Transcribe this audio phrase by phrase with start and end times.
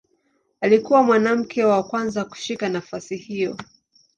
[0.61, 3.57] Alikuwa mwanamke wa kwanza kushika nafasi hiyo.